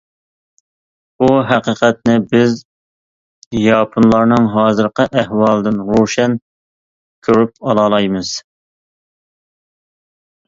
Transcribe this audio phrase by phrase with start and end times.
[1.23, 2.55] بۇ ھەقىقەتنى بىز
[3.65, 6.35] ياپونلارنىڭ ھازىرقى ئەھۋالىدىن روشەن
[7.29, 8.33] كۆرۈپ ئالالايمىز.